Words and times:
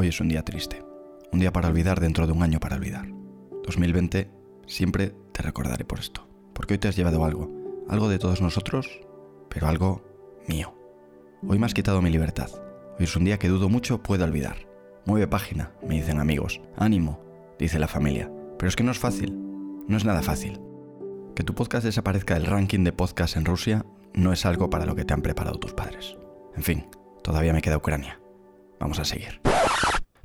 Hoy 0.00 0.06
es 0.06 0.20
un 0.20 0.28
día 0.28 0.44
triste. 0.44 0.84
Un 1.32 1.40
día 1.40 1.52
para 1.52 1.66
olvidar 1.66 1.98
dentro 1.98 2.28
de 2.28 2.32
un 2.32 2.44
año 2.44 2.60
para 2.60 2.76
olvidar. 2.76 3.08
2020, 3.64 4.30
siempre 4.64 5.12
te 5.32 5.42
recordaré 5.42 5.84
por 5.84 5.98
esto. 5.98 6.24
Porque 6.52 6.74
hoy 6.74 6.78
te 6.78 6.86
has 6.86 6.94
llevado 6.94 7.24
algo. 7.24 7.50
Algo 7.88 8.08
de 8.08 8.20
todos 8.20 8.40
nosotros, 8.40 9.00
pero 9.48 9.66
algo 9.66 10.04
mío. 10.46 10.72
Hoy 11.44 11.58
me 11.58 11.66
has 11.66 11.74
quitado 11.74 12.00
mi 12.00 12.10
libertad. 12.10 12.48
Hoy 12.96 13.06
es 13.06 13.16
un 13.16 13.24
día 13.24 13.40
que 13.40 13.48
dudo 13.48 13.68
mucho 13.68 14.00
pueda 14.00 14.24
olvidar. 14.24 14.68
Mueve 15.04 15.26
página, 15.26 15.72
me 15.84 15.96
dicen 15.96 16.20
amigos. 16.20 16.60
Ánimo, 16.76 17.20
dice 17.58 17.80
la 17.80 17.88
familia. 17.88 18.30
Pero 18.56 18.68
es 18.68 18.76
que 18.76 18.84
no 18.84 18.92
es 18.92 19.00
fácil. 19.00 19.36
No 19.88 19.96
es 19.96 20.04
nada 20.04 20.22
fácil. 20.22 20.60
Que 21.34 21.42
tu 21.42 21.56
podcast 21.56 21.84
desaparezca 21.84 22.34
del 22.34 22.46
ranking 22.46 22.84
de 22.84 22.92
podcasts 22.92 23.36
en 23.36 23.46
Rusia 23.46 23.84
no 24.14 24.32
es 24.32 24.46
algo 24.46 24.70
para 24.70 24.86
lo 24.86 24.94
que 24.94 25.04
te 25.04 25.12
han 25.12 25.22
preparado 25.22 25.58
tus 25.58 25.72
padres. 25.72 26.16
En 26.54 26.62
fin, 26.62 26.86
todavía 27.24 27.52
me 27.52 27.62
queda 27.62 27.78
Ucrania. 27.78 28.20
Vamos 28.78 28.98
a 28.98 29.04
seguir. 29.04 29.40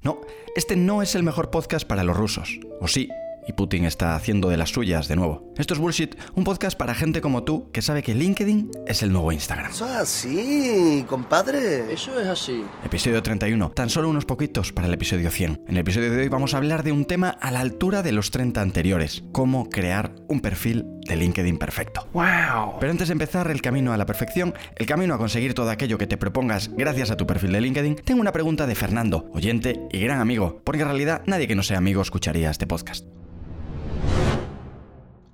No, 0.01 0.21
este 0.55 0.75
no 0.75 1.01
es 1.01 1.15
el 1.15 1.23
mejor 1.23 1.49
podcast 1.49 1.87
para 1.87 2.03
los 2.03 2.15
rusos. 2.17 2.59
O 2.81 2.87
sí, 2.87 3.09
y 3.47 3.53
Putin 3.53 3.85
está 3.85 4.15
haciendo 4.15 4.49
de 4.49 4.57
las 4.57 4.69
suyas 4.69 5.07
de 5.07 5.15
nuevo. 5.15 5.53
Esto 5.57 5.73
es 5.73 5.79
Bullshit, 5.79 6.15
un 6.35 6.43
podcast 6.43 6.77
para 6.77 6.95
gente 6.95 7.21
como 7.21 7.43
tú 7.43 7.71
que 7.71 7.81
sabe 7.81 8.03
que 8.03 8.15
LinkedIn 8.15 8.71
es 8.87 9.03
el 9.03 9.11
nuevo 9.11 9.31
Instagram. 9.31 9.71
Eso 9.71 9.85
es 9.85 9.91
así, 9.91 11.05
compadre. 11.07 11.93
Eso 11.93 12.19
es 12.19 12.27
así. 12.27 12.63
Episodio 12.83 13.21
31, 13.21 13.71
tan 13.71 13.89
solo 13.89 14.09
unos 14.09 14.25
poquitos 14.25 14.71
para 14.71 14.87
el 14.87 14.93
episodio 14.93 15.29
100. 15.29 15.63
En 15.67 15.75
el 15.75 15.81
episodio 15.81 16.11
de 16.11 16.21
hoy 16.21 16.29
vamos 16.29 16.53
a 16.53 16.57
hablar 16.57 16.83
de 16.83 16.91
un 16.91 17.05
tema 17.05 17.29
a 17.29 17.51
la 17.51 17.59
altura 17.59 18.03
de 18.03 18.11
los 18.11 18.31
30 18.31 18.61
anteriores, 18.61 19.23
cómo 19.31 19.69
crear 19.69 20.15
un 20.27 20.41
perfil 20.41 20.85
de 21.07 21.15
LinkedIn 21.15 21.57
perfecto. 21.57 22.07
¡Wow! 22.13 22.77
Pero 22.79 22.91
antes 22.91 23.09
de 23.09 23.13
empezar 23.13 23.49
el 23.51 23.61
camino 23.61 23.93
a 23.93 23.97
la 23.97 24.05
perfección, 24.05 24.53
el 24.75 24.85
camino 24.85 25.13
a 25.13 25.17
conseguir 25.17 25.53
todo 25.53 25.69
aquello 25.69 25.97
que 25.97 26.07
te 26.07 26.17
propongas 26.17 26.69
gracias 26.75 27.11
a 27.11 27.17
tu 27.17 27.27
perfil 27.27 27.51
de 27.51 27.61
LinkedIn, 27.61 27.95
tengo 27.95 28.21
una 28.21 28.31
pregunta 28.31 28.67
de 28.67 28.75
Fernando, 28.75 29.29
oyente 29.33 29.81
y 29.91 29.99
gran 29.99 30.19
amigo, 30.19 30.61
porque 30.63 30.81
en 30.81 30.87
realidad 30.87 31.21
nadie 31.25 31.47
que 31.47 31.55
no 31.55 31.63
sea 31.63 31.77
amigo 31.77 32.01
escucharía 32.01 32.49
este 32.49 32.67
podcast. 32.67 33.05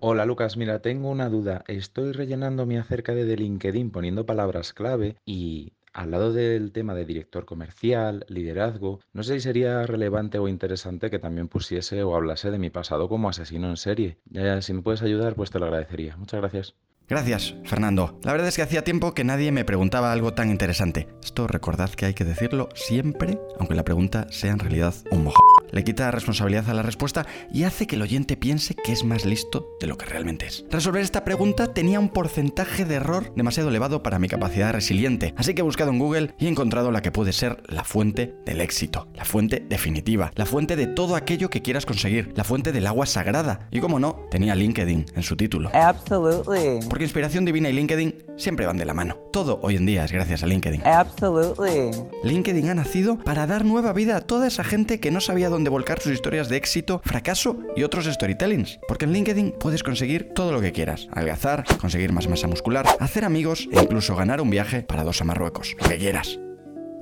Hola 0.01 0.25
Lucas, 0.25 0.55
mira, 0.55 0.81
tengo 0.81 1.09
una 1.09 1.27
duda. 1.27 1.65
Estoy 1.67 2.13
rellenando 2.13 2.65
mi 2.65 2.77
acerca 2.77 3.13
de 3.13 3.35
LinkedIn 3.35 3.91
poniendo 3.91 4.25
palabras 4.25 4.71
clave 4.73 5.17
y 5.25 5.73
al 5.91 6.11
lado 6.11 6.31
del 6.31 6.71
tema 6.71 6.93
de 6.93 7.03
director 7.03 7.43
comercial, 7.43 8.25
liderazgo, 8.29 9.01
no 9.11 9.23
sé 9.23 9.33
si 9.33 9.41
sería 9.41 9.85
relevante 9.85 10.39
o 10.39 10.47
interesante 10.47 11.09
que 11.09 11.19
también 11.19 11.49
pusiese 11.49 12.01
o 12.03 12.15
hablase 12.15 12.49
de 12.49 12.59
mi 12.59 12.69
pasado 12.69 13.09
como 13.09 13.27
asesino 13.27 13.69
en 13.69 13.75
serie. 13.75 14.19
Ya, 14.29 14.61
si 14.61 14.71
me 14.71 14.81
puedes 14.81 15.01
ayudar, 15.01 15.35
pues 15.35 15.51
te 15.51 15.59
lo 15.59 15.65
agradecería. 15.65 16.15
Muchas 16.15 16.39
gracias. 16.39 16.75
Gracias, 17.09 17.55
Fernando. 17.65 18.19
La 18.23 18.31
verdad 18.31 18.47
es 18.47 18.55
que 18.55 18.61
hacía 18.61 18.85
tiempo 18.85 19.13
que 19.13 19.25
nadie 19.25 19.51
me 19.51 19.65
preguntaba 19.65 20.13
algo 20.13 20.33
tan 20.33 20.49
interesante. 20.49 21.09
Esto 21.21 21.45
recordad 21.47 21.89
que 21.89 22.05
hay 22.05 22.13
que 22.13 22.23
decirlo 22.23 22.69
siempre, 22.73 23.37
aunque 23.59 23.75
la 23.75 23.83
pregunta 23.83 24.27
sea 24.29 24.51
en 24.51 24.59
realidad 24.59 24.93
un 25.11 25.25
mojo. 25.25 25.41
Le 25.71 25.83
quita 25.83 26.11
responsabilidad 26.11 26.69
a 26.69 26.73
la 26.73 26.81
respuesta 26.81 27.25
y 27.53 27.63
hace 27.63 27.87
que 27.87 27.95
el 27.95 28.01
oyente 28.01 28.37
piense 28.37 28.75
que 28.75 28.91
es 28.91 29.03
más 29.03 29.25
listo 29.25 29.67
de 29.79 29.87
lo 29.87 29.97
que 29.97 30.05
realmente 30.05 30.47
es. 30.47 30.65
Resolver 30.69 31.01
esta 31.01 31.23
pregunta 31.23 31.73
tenía 31.73 31.99
un 31.99 32.09
porcentaje 32.09 32.85
de 32.85 32.95
error 32.95 33.33
demasiado 33.35 33.69
elevado 33.69 34.03
para 34.03 34.19
mi 34.19 34.27
capacidad 34.27 34.73
resiliente, 34.73 35.33
así 35.37 35.53
que 35.53 35.61
he 35.61 35.63
buscado 35.63 35.91
en 35.91 35.99
Google 35.99 36.33
y 36.39 36.45
he 36.45 36.49
encontrado 36.49 36.91
la 36.91 37.01
que 37.01 37.11
puede 37.11 37.33
ser 37.33 37.61
la 37.67 37.83
fuente 37.83 38.35
del 38.45 38.61
éxito, 38.61 39.07
la 39.13 39.25
fuente 39.25 39.65
definitiva, 39.67 40.31
la 40.35 40.45
fuente 40.45 40.75
de 40.75 40.87
todo 40.87 41.15
aquello 41.15 41.49
que 41.49 41.61
quieras 41.61 41.85
conseguir, 41.85 42.33
la 42.35 42.43
fuente 42.43 42.71
del 42.71 42.87
agua 42.87 43.05
sagrada. 43.05 43.67
Y 43.71 43.79
como 43.79 43.99
no, 43.99 44.25
tenía 44.31 44.55
LinkedIn 44.55 45.05
en 45.15 45.23
su 45.23 45.35
título. 45.35 45.69
Absolutely. 45.73 46.87
Porque 46.87 47.03
inspiración 47.03 47.45
divina 47.45 47.69
y 47.69 47.73
LinkedIn 47.73 48.15
siempre 48.37 48.65
van 48.65 48.77
de 48.77 48.85
la 48.85 48.93
mano. 48.93 49.17
Todo 49.31 49.59
hoy 49.61 49.75
en 49.75 49.85
día 49.85 50.05
es 50.05 50.11
gracias 50.11 50.43
a 50.43 50.47
LinkedIn. 50.47 50.85
Absolutely. 50.85 51.91
LinkedIn 52.23 52.69
ha 52.69 52.75
nacido 52.75 53.19
para 53.19 53.47
dar 53.47 53.65
nueva 53.65 53.93
vida 53.93 54.17
a 54.17 54.21
toda 54.21 54.47
esa 54.47 54.63
gente 54.63 54.99
que 54.99 55.11
no 55.11 55.21
sabía 55.21 55.49
dónde 55.49 55.58
volcar 55.67 55.99
sus 55.99 56.13
historias 56.13 56.47
de 56.47 56.55
éxito, 56.55 57.01
fracaso 57.03 57.57
y 57.75 57.83
otros 57.83 58.05
storytellings. 58.05 58.79
Porque 58.87 59.03
en 59.03 59.11
LinkedIn 59.11 59.55
puedes 59.59 59.83
conseguir 59.83 60.29
todo 60.33 60.53
lo 60.53 60.61
que 60.61 60.71
quieras. 60.71 61.09
Algazar, 61.11 61.65
conseguir 61.81 62.13
más 62.13 62.29
masa 62.29 62.47
muscular, 62.47 62.85
hacer 63.01 63.25
amigos 63.25 63.67
e 63.71 63.81
incluso 63.81 64.15
ganar 64.15 64.39
un 64.39 64.49
viaje 64.49 64.83
para 64.83 65.03
dos 65.03 65.19
a 65.19 65.25
Marruecos. 65.25 65.75
Lo 65.81 65.89
que 65.89 65.97
quieras. 65.97 66.39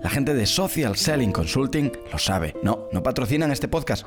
La 0.01 0.09
gente 0.09 0.33
de 0.33 0.45
Social 0.45 0.95
Selling 0.95 1.31
Consulting 1.31 1.91
lo 2.11 2.17
sabe. 2.17 2.55
No, 2.63 2.87
no 2.91 3.03
patrocinan 3.03 3.51
este 3.51 3.67
podcast. 3.67 4.05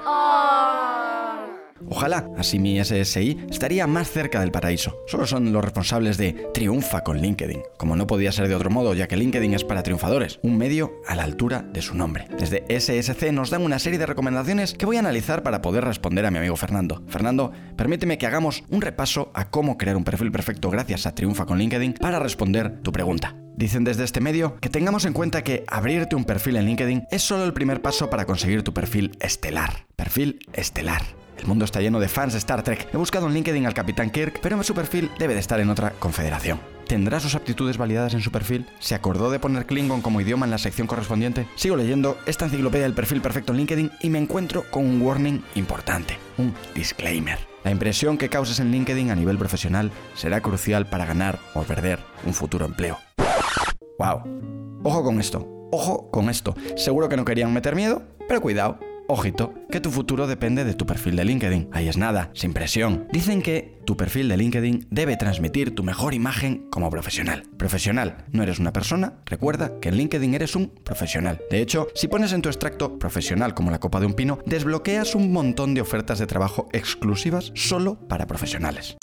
Ojalá, 1.91 2.31
así 2.39 2.59
mi 2.61 2.83
SSI 2.83 3.47
estaría 3.51 3.87
más 3.89 4.11
cerca 4.11 4.41
del 4.41 4.53
paraíso. 4.53 4.97
Solo 5.09 5.27
son 5.27 5.53
los 5.53 5.65
responsables 5.65 6.17
de 6.17 6.49
Triunfa 6.55 7.03
con 7.03 7.19
LinkedIn, 7.19 7.63
como 7.77 7.97
no 7.97 8.07
podía 8.07 8.31
ser 8.31 8.47
de 8.47 8.55
otro 8.55 8.71
modo, 8.71 8.95
ya 8.95 9.09
que 9.09 9.17
LinkedIn 9.17 9.55
es 9.55 9.65
para 9.65 9.83
triunfadores, 9.83 10.39
un 10.43 10.57
medio 10.57 10.93
a 11.09 11.17
la 11.17 11.25
altura 11.25 11.63
de 11.63 11.83
su 11.83 11.97
nombre. 11.97 12.29
Desde 12.39 12.65
SSC 12.69 13.33
nos 13.33 13.51
dan 13.51 13.63
una 13.63 13.81
serie 13.81 13.99
de 13.99 14.07
recomendaciones 14.07 14.75
que 14.75 14.87
voy 14.87 14.97
a 14.97 15.01
analizar 15.01 15.43
para 15.43 15.63
poder 15.63 15.85
responder 15.85 16.25
a 16.25 16.31
mi 16.31 16.39
amigo 16.39 16.57
Fernando. 16.57 17.03
Fernando, 17.09 17.53
permíteme 17.77 18.19
que 18.19 18.27
hagamos 18.27 18.63
un 18.71 18.83
repaso 18.83 19.33
a 19.35 19.51
cómo 19.51 19.77
crear 19.77 19.97
un 19.97 20.05
perfil 20.05 20.31
perfecto 20.31 20.71
gracias 20.71 21.07
a 21.07 21.15
Triunfa 21.15 21.45
con 21.45 21.59
LinkedIn 21.59 21.95
para 21.95 22.21
responder 22.21 22.81
tu 22.83 22.93
pregunta. 22.93 23.35
Dicen 23.57 23.85
desde 23.85 24.05
este 24.05 24.21
medio 24.21 24.57
que 24.61 24.71
tengamos 24.71 25.05
en 25.05 25.13
cuenta 25.13 25.43
que 25.43 25.65
abrirte 25.67 26.17
un 26.17 26.25
perfil 26.25 26.57
en 26.57 26.67
LinkedIn 26.67 27.09
es 27.11 27.23
solo 27.23 27.45
el 27.45 27.53
primer 27.53 27.83
paso 27.83 28.09
para 28.09 28.25
conseguir 28.25 28.63
tu 28.63 28.73
perfil 28.73 29.17
estelar. 29.21 29.87
Perfil 29.97 30.39
estelar. 30.53 31.20
El 31.41 31.47
mundo 31.47 31.65
está 31.65 31.81
lleno 31.81 32.01
de 32.01 32.09
fans 32.09 32.35
de 32.35 32.39
Star 32.39 32.63
Trek. 32.63 32.89
He 32.93 32.97
buscado 32.99 33.27
en 33.27 33.33
LinkedIn 33.33 33.67
al 33.67 33.73
Capitán 33.73 34.11
Kirk, 34.11 34.41
pero 34.43 34.63
su 34.63 34.75
perfil 34.75 35.11
debe 35.19 35.35
de 35.35 35.41
estar 35.41 35.59
en 35.59 35.71
otra 35.71 35.91
confederación. 35.99 36.61
¿Tendrá 36.87 37.19
sus 37.19 37.35
aptitudes 37.35 37.79
validadas 37.79 38.13
en 38.15 38.21
su 38.21 38.31
perfil? 38.31 38.67
¿Se 38.79 38.95
acordó 38.95 39.31
de 39.31 39.39
poner 39.39 39.65
Klingon 39.65 40.03
como 40.03 40.21
idioma 40.21 40.45
en 40.45 40.51
la 40.51 40.59
sección 40.59 40.87
correspondiente? 40.87 41.47
Sigo 41.55 41.77
leyendo 41.77 42.19
esta 42.27 42.45
enciclopedia 42.45 42.85
del 42.85 42.95
perfil 42.95 43.23
perfecto 43.23 43.53
en 43.53 43.59
LinkedIn 43.59 43.91
y 44.03 44.11
me 44.11 44.19
encuentro 44.19 44.65
con 44.71 44.85
un 44.85 45.01
warning 45.01 45.43
importante, 45.55 46.19
un 46.37 46.53
disclaimer. 46.75 47.39
La 47.65 47.71
impresión 47.71 48.19
que 48.19 48.29
causes 48.29 48.61
en 48.61 48.71
LinkedIn 48.71 49.11
a 49.11 49.15
nivel 49.15 49.39
profesional 49.39 49.93
será 50.15 50.41
crucial 50.43 50.87
para 50.87 51.07
ganar 51.07 51.39
o 51.55 51.63
perder 51.63 52.01
un 52.27 52.35
futuro 52.35 52.67
empleo. 52.67 52.99
¡Wow! 53.99 54.81
Ojo 54.83 55.05
con 55.05 55.21
esto, 55.21 55.47
ojo 55.71 56.11
con 56.11 56.29
esto. 56.29 56.55
Seguro 56.77 57.09
que 57.09 57.17
no 57.17 57.25
querían 57.25 57.53
meter 57.53 57.77
miedo, 57.77 58.03
pero 58.27 58.41
cuidado, 58.41 58.81
Ojito, 59.13 59.53
que 59.73 59.81
tu 59.81 59.91
futuro 59.91 60.29
depende 60.29 60.63
de 60.63 60.75
tu 60.75 60.87
perfil 60.87 61.17
de 61.17 61.25
LinkedIn. 61.25 61.71
Ahí 61.73 61.89
es 61.89 61.97
nada, 61.97 62.31
sin 62.33 62.53
presión. 62.53 63.09
Dicen 63.13 63.43
que 63.43 63.81
tu 63.85 63.97
perfil 63.97 64.29
de 64.29 64.37
LinkedIn 64.37 64.87
debe 64.89 65.17
transmitir 65.17 65.75
tu 65.75 65.83
mejor 65.83 66.15
imagen 66.15 66.69
como 66.71 66.91
profesional. 66.91 67.43
Profesional, 67.57 68.19
no 68.31 68.45
eres 68.45 68.61
una 68.61 68.73
persona, 68.73 69.15
recuerda 69.27 69.81
que 69.81 69.89
en 69.89 69.97
LinkedIn 69.97 70.35
eres 70.35 70.55
un 70.55 70.69
profesional. 70.69 71.41
De 71.51 71.61
hecho, 71.61 71.89
si 71.97 72.07
pones 72.07 72.33
en 72.33 72.41
tu 72.41 72.51
extracto 72.51 73.01
profesional 73.01 73.53
como 73.53 73.73
la 73.73 73.81
copa 73.81 73.99
de 73.99 74.07
un 74.07 74.15
pino, 74.15 74.39
desbloqueas 74.47 75.17
un 75.17 75.33
montón 75.33 75.75
de 75.75 75.81
ofertas 75.81 76.21
de 76.21 76.29
trabajo 76.29 76.69
exclusivas 76.73 77.51
solo 77.57 77.97
para 78.07 78.29
profesionales. 78.29 78.97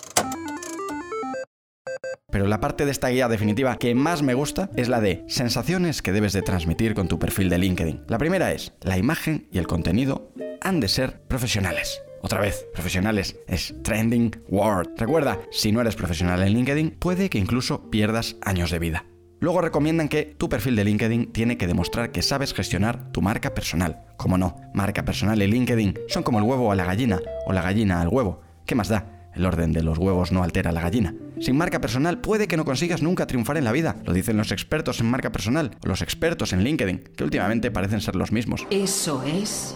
Pero 2.30 2.46
la 2.48 2.60
parte 2.60 2.84
de 2.84 2.92
esta 2.92 3.08
guía 3.08 3.30
definitiva 3.30 3.78
que 3.78 3.96
más 3.96 4.22
me 4.22 4.34
gusta 4.34 4.70
es 4.76 4.90
la 4.90 5.00
de 5.00 5.24
sensaciones 5.28 6.02
que 6.02 6.12
debes 6.12 6.34
de 6.34 6.42
transmitir 6.42 6.94
con 6.94 7.08
tu 7.08 7.20
perfil 7.20 7.48
de 7.48 7.58
LinkedIn. 7.58 8.04
La 8.10 8.18
primera 8.18 8.52
es, 8.52 8.74
la 8.82 8.98
imagen 8.98 9.48
y 9.50 9.60
el 9.60 9.68
contenido 9.68 10.34
han 10.60 10.82
de 10.82 10.90
ser 10.90 11.22
profesionales. 11.30 12.02
Otra 12.22 12.42
vez, 12.42 12.68
profesionales 12.74 13.38
es 13.48 13.74
trending 13.82 14.36
word. 14.50 14.90
Recuerda, 14.98 15.40
si 15.52 15.72
no 15.72 15.80
eres 15.80 15.96
profesional 15.96 16.44
en 16.44 16.54
LinkedIn, 16.54 16.98
puede 17.00 17.30
que 17.30 17.38
incluso 17.38 17.90
pierdas 17.90 18.36
años 18.42 18.72
de 18.72 18.80
vida. 18.80 19.06
Luego 19.40 19.62
recomiendan 19.62 20.10
que 20.10 20.26
tu 20.26 20.50
perfil 20.50 20.76
de 20.76 20.84
LinkedIn 20.84 21.32
tiene 21.32 21.58
que 21.58 21.68
demostrar 21.68 22.12
que 22.12 22.24
sabes 22.24 22.54
gestionar 22.54 23.10
tu 23.14 23.22
marca 23.22 23.54
personal. 23.54 24.04
Como 24.18 24.38
no, 24.38 24.58
marca 24.74 25.06
personal 25.06 25.42
y 25.42 25.48
LinkedIn 25.48 25.98
son 26.10 26.24
como 26.24 26.40
el 26.40 26.44
huevo 26.44 26.74
a 26.74 26.76
la 26.76 26.84
gallina 26.84 27.22
o 27.46 27.54
la 27.54 27.62
gallina 27.62 28.02
al 28.02 28.10
huevo. 28.10 28.42
¿Qué 28.66 28.76
más 28.76 28.90
da? 28.90 29.17
El 29.38 29.46
orden 29.46 29.72
de 29.72 29.84
los 29.84 30.00
huevos 30.00 30.32
no 30.32 30.42
altera 30.42 30.72
la 30.72 30.82
gallina. 30.82 31.14
Sin 31.40 31.56
marca 31.58 31.80
personal 31.80 32.20
puede 32.20 32.48
que 32.48 32.58
no 32.58 32.66
consigas 32.66 33.04
nunca 33.04 33.28
triunfar 33.28 33.58
en 33.58 33.66
la 33.66 33.72
vida. 33.72 33.98
Lo 34.04 34.14
dicen 34.14 34.36
los 34.36 34.52
expertos 34.52 35.00
en 35.00 35.12
marca 35.12 35.32
personal 35.32 35.78
o 35.84 35.88
los 35.88 36.02
expertos 36.02 36.54
en 36.54 36.64
LinkedIn, 36.64 37.04
que 37.16 37.24
últimamente 37.24 37.70
parecen 37.70 38.02
ser 38.02 38.16
los 38.16 38.32
mismos. 38.32 38.66
Eso 38.72 39.22
es 39.22 39.76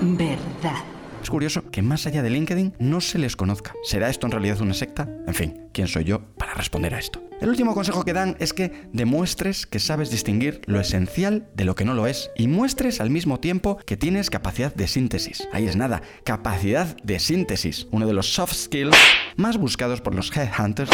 verdad. 0.00 0.93
Es 1.24 1.30
curioso 1.30 1.70
que 1.70 1.80
más 1.80 2.06
allá 2.06 2.22
de 2.22 2.28
LinkedIn 2.28 2.74
no 2.78 3.00
se 3.00 3.16
les 3.16 3.34
conozca. 3.34 3.72
¿Será 3.82 4.10
esto 4.10 4.26
en 4.26 4.32
realidad 4.32 4.60
una 4.60 4.74
secta? 4.74 5.08
En 5.26 5.32
fin, 5.32 5.68
¿quién 5.72 5.88
soy 5.88 6.04
yo 6.04 6.20
para 6.36 6.52
responder 6.52 6.94
a 6.94 6.98
esto? 6.98 7.22
El 7.40 7.48
último 7.48 7.72
consejo 7.72 8.04
que 8.04 8.12
dan 8.12 8.36
es 8.40 8.52
que 8.52 8.82
demuestres 8.92 9.64
que 9.64 9.78
sabes 9.78 10.10
distinguir 10.10 10.60
lo 10.66 10.78
esencial 10.80 11.48
de 11.54 11.64
lo 11.64 11.76
que 11.76 11.86
no 11.86 11.94
lo 11.94 12.06
es 12.06 12.30
y 12.36 12.46
muestres 12.46 13.00
al 13.00 13.08
mismo 13.08 13.40
tiempo 13.40 13.78
que 13.86 13.96
tienes 13.96 14.28
capacidad 14.28 14.74
de 14.74 14.86
síntesis. 14.86 15.48
Ahí 15.54 15.66
es 15.66 15.76
nada, 15.76 16.02
capacidad 16.24 16.94
de 17.02 17.18
síntesis, 17.18 17.86
uno 17.90 18.06
de 18.06 18.12
los 18.12 18.34
soft 18.34 18.52
skills 18.52 18.94
más 19.36 19.56
buscados 19.56 20.02
por 20.02 20.14
los 20.14 20.30
headhunters 20.36 20.90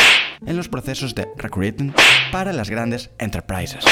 en 0.47 0.57
los 0.57 0.69
procesos 0.69 1.17
de 1.17 1.27
recruiting 1.39 1.93
para 2.31 2.53
las 2.53 2.71
grandes 2.71 3.11
enterprises. 3.19 3.85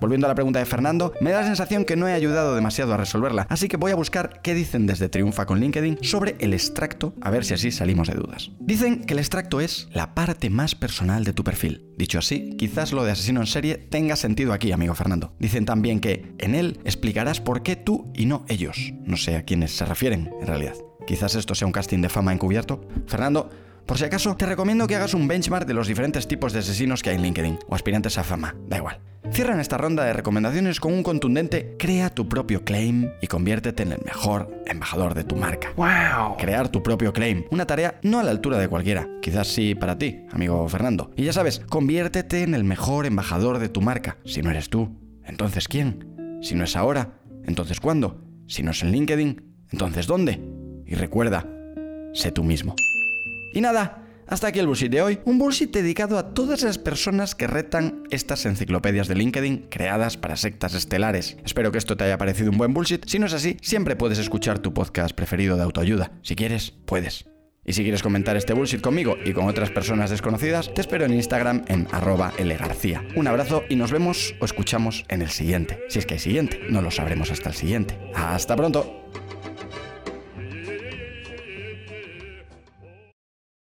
Volviendo 0.00 0.26
a 0.26 0.28
la 0.28 0.34
pregunta 0.34 0.58
de 0.58 0.66
Fernando, 0.66 1.12
me 1.20 1.30
da 1.30 1.40
la 1.40 1.46
sensación 1.46 1.84
que 1.84 1.96
no 1.96 2.06
he 2.06 2.12
ayudado 2.12 2.54
demasiado 2.54 2.92
a 2.92 2.96
resolverla, 2.96 3.46
así 3.48 3.68
que 3.68 3.76
voy 3.76 3.92
a 3.92 3.96
buscar 3.96 4.40
qué 4.42 4.54
dicen 4.54 4.86
desde 4.86 5.08
Triunfa 5.08 5.46
con 5.46 5.60
LinkedIn 5.60 5.98
sobre 6.02 6.36
el 6.40 6.52
extracto, 6.52 7.14
a 7.20 7.30
ver 7.30 7.44
si 7.44 7.54
así 7.54 7.70
salimos 7.70 8.08
de 8.08 8.14
dudas. 8.14 8.50
Dicen 8.60 9.04
que 9.04 9.14
el 9.14 9.20
extracto 9.20 9.60
es 9.60 9.88
la 9.92 10.14
parte 10.14 10.50
más 10.50 10.74
personal 10.74 11.24
de 11.24 11.32
tu 11.32 11.44
perfil. 11.44 11.86
Dicho 11.96 12.18
así, 12.18 12.50
quizás 12.58 12.92
lo 12.92 13.04
de 13.04 13.12
asesino 13.12 13.40
en 13.40 13.46
serie 13.46 13.76
tenga 13.76 14.16
sentido 14.16 14.52
aquí, 14.52 14.72
amigo 14.72 14.94
Fernando. 14.94 15.32
Dicen 15.38 15.64
también 15.64 16.00
que 16.00 16.34
en 16.38 16.54
él 16.54 16.80
explicarás 16.84 17.40
por 17.40 17.62
qué 17.62 17.76
tú 17.76 18.12
y 18.14 18.26
no 18.26 18.44
ellos. 18.48 18.92
No 19.04 19.16
sé 19.16 19.36
a 19.36 19.44
quiénes 19.44 19.76
se 19.76 19.84
refieren, 19.84 20.30
en 20.40 20.46
realidad. 20.46 20.74
Quizás 21.06 21.34
esto 21.36 21.54
sea 21.54 21.66
un 21.66 21.72
casting 21.72 22.00
de 22.02 22.08
fama 22.08 22.32
encubierto. 22.32 22.80
Fernando, 23.06 23.48
por 23.86 23.98
si 23.98 24.04
acaso, 24.04 24.36
te 24.36 24.46
recomiendo 24.46 24.86
que 24.88 24.96
hagas 24.96 25.14
un 25.14 25.28
benchmark 25.28 25.66
de 25.66 25.74
los 25.74 25.86
diferentes 25.86 26.26
tipos 26.26 26.52
de 26.52 26.58
asesinos 26.58 27.02
que 27.02 27.10
hay 27.10 27.16
en 27.16 27.22
LinkedIn, 27.22 27.58
o 27.68 27.74
aspirantes 27.74 28.18
a 28.18 28.24
fama, 28.24 28.56
da 28.68 28.78
igual. 28.78 29.00
Cierran 29.32 29.60
esta 29.60 29.76
ronda 29.76 30.04
de 30.04 30.12
recomendaciones 30.12 30.80
con 30.80 30.94
un 30.94 31.02
contundente 31.02 31.76
crea 31.78 32.10
tu 32.10 32.28
propio 32.28 32.64
claim 32.64 33.10
y 33.20 33.26
conviértete 33.26 33.82
en 33.82 33.92
el 33.92 34.00
mejor 34.04 34.62
embajador 34.66 35.14
de 35.14 35.24
tu 35.24 35.36
marca. 35.36 35.72
¡Wow! 35.76 36.36
Crear 36.38 36.68
tu 36.68 36.82
propio 36.82 37.12
claim, 37.12 37.44
una 37.50 37.66
tarea 37.66 37.98
no 38.02 38.18
a 38.18 38.22
la 38.22 38.30
altura 38.30 38.58
de 38.58 38.68
cualquiera, 38.68 39.08
quizás 39.20 39.48
sí 39.48 39.74
para 39.74 39.98
ti, 39.98 40.24
amigo 40.32 40.66
Fernando. 40.68 41.10
Y 41.16 41.24
ya 41.24 41.32
sabes, 41.32 41.60
conviértete 41.68 42.42
en 42.42 42.54
el 42.54 42.64
mejor 42.64 43.04
embajador 43.04 43.58
de 43.58 43.68
tu 43.68 43.82
marca. 43.82 44.16
Si 44.24 44.40
no 44.40 44.50
eres 44.50 44.70
tú, 44.70 44.96
entonces 45.24 45.68
¿quién? 45.68 46.40
Si 46.40 46.54
no 46.54 46.64
es 46.64 46.74
ahora, 46.74 47.18
entonces 47.44 47.80
¿cuándo? 47.80 48.24
Si 48.46 48.62
no 48.62 48.70
es 48.70 48.82
en 48.82 48.92
LinkedIn, 48.92 49.42
entonces 49.70 50.06
¿dónde? 50.06 50.40
Y 50.86 50.94
recuerda, 50.94 51.46
sé 52.14 52.32
tú 52.32 52.42
mismo. 52.42 52.74
Y 53.52 53.60
nada, 53.60 54.05
hasta 54.26 54.48
aquí 54.48 54.58
el 54.58 54.66
bullshit 54.66 54.90
de 54.90 55.02
hoy, 55.02 55.20
un 55.24 55.38
bullshit 55.38 55.72
dedicado 55.72 56.18
a 56.18 56.34
todas 56.34 56.62
las 56.62 56.78
personas 56.78 57.34
que 57.34 57.46
retan 57.46 58.04
estas 58.10 58.46
enciclopedias 58.46 59.08
de 59.08 59.14
LinkedIn 59.14 59.66
creadas 59.70 60.16
para 60.16 60.36
sectas 60.36 60.74
estelares. 60.74 61.36
Espero 61.44 61.72
que 61.72 61.78
esto 61.78 61.96
te 61.96 62.04
haya 62.04 62.18
parecido 62.18 62.50
un 62.50 62.58
buen 62.58 62.74
bullshit, 62.74 63.04
si 63.06 63.18
no 63.18 63.26
es 63.26 63.32
así, 63.32 63.56
siempre 63.62 63.96
puedes 63.96 64.18
escuchar 64.18 64.58
tu 64.58 64.74
podcast 64.74 65.14
preferido 65.14 65.56
de 65.56 65.62
autoayuda. 65.62 66.12
Si 66.22 66.36
quieres, 66.36 66.72
puedes. 66.84 67.26
Y 67.68 67.72
si 67.72 67.82
quieres 67.82 68.02
comentar 68.02 68.36
este 68.36 68.52
bullshit 68.52 68.80
conmigo 68.80 69.16
y 69.24 69.32
con 69.32 69.48
otras 69.48 69.70
personas 69.70 70.08
desconocidas, 70.10 70.72
te 70.72 70.80
espero 70.80 71.04
en 71.04 71.12
Instagram 71.12 71.64
en 71.66 71.88
arroba 71.90 72.32
lgarcía. 72.38 73.04
Un 73.16 73.26
abrazo 73.26 73.64
y 73.68 73.74
nos 73.74 73.90
vemos 73.90 74.36
o 74.40 74.44
escuchamos 74.44 75.04
en 75.08 75.20
el 75.20 75.30
siguiente. 75.30 75.82
Si 75.88 75.98
es 75.98 76.06
que 76.06 76.14
hay 76.14 76.20
siguiente, 76.20 76.60
no 76.70 76.80
lo 76.80 76.92
sabremos 76.92 77.32
hasta 77.32 77.48
el 77.48 77.56
siguiente. 77.56 77.98
Hasta 78.14 78.54
pronto. 78.54 79.02